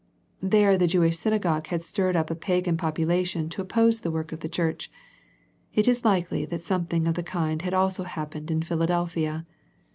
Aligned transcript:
There 0.41 0.79
the 0.79 0.87
Jew 0.87 1.03
ish 1.03 1.19
synagogue 1.19 1.67
had 1.67 1.83
stirred 1.83 2.15
up 2.15 2.31
a 2.31 2.35
pagan 2.35 2.75
popula 2.75 3.23
tion 3.23 3.49
to 3.49 3.61
oppose 3.61 4.01
the 4.01 4.09
work 4.09 4.31
of 4.31 4.39
the 4.39 4.49
church. 4.49 4.89
It 5.75 5.87
is 5.87 6.03
likely 6.03 6.43
that 6.45 6.63
something 6.63 7.07
of 7.07 7.13
the 7.13 7.21
kind 7.21 7.61
had 7.61 7.75
also 7.75 8.01
happened 8.05 8.49
in 8.49 8.63
Philadelphia. 8.63 9.45